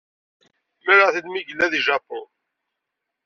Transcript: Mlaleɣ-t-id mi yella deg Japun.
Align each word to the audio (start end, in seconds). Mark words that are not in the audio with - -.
Mlaleɣ-t-id 0.81 1.27
mi 1.29 1.41
yella 1.41 1.67
deg 1.73 1.81
Japun. 1.87 2.27